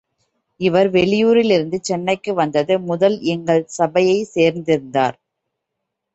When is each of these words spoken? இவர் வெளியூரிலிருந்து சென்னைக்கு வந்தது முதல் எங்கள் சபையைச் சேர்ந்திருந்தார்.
இவர் 0.59 0.89
வெளியூரிலிருந்து 0.89 1.77
சென்னைக்கு 1.81 2.33
வந்தது 2.33 2.79
முதல் 2.81 3.19
எங்கள் 3.27 3.63
சபையைச் 3.77 4.31
சேர்ந்திருந்தார். 4.35 5.17